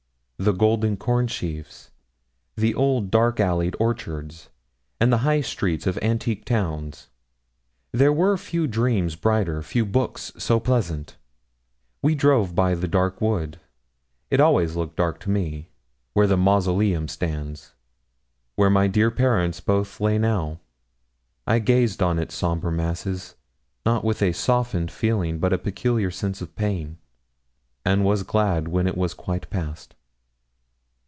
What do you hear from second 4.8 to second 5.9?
and the high streets